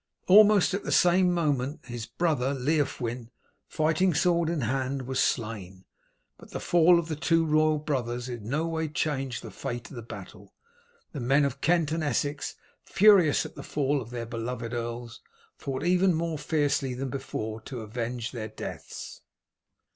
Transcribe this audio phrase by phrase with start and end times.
[0.27, 3.29] Almost at the same moment his brother Leofwin,
[3.67, 5.85] fighting sword in hand, was slain.
[6.39, 9.95] But the fall of the two royal brothers in no way changed the fate of
[9.95, 10.55] the battle.
[11.11, 15.21] The men of Kent and Essex, furious at the fall of their beloved earls,
[15.55, 19.21] fought even more fiercely than before to avenge their deaths.